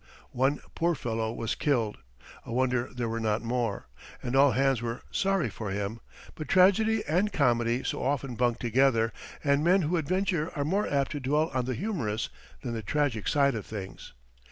[0.31, 1.99] One poor fellow was killed
[2.43, 3.87] a wonder there were not more
[4.23, 5.99] and all hands were sorry for him;
[6.33, 11.11] but tragedy and comedy so often bunk together, and men who adventure are more apt
[11.11, 12.29] to dwell on the humorous
[12.63, 14.13] than the tragic side of things.